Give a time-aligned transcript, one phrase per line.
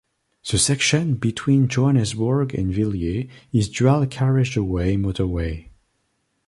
[0.49, 5.67] The section between Johannesburg and Villiers is dual carriageway motorway.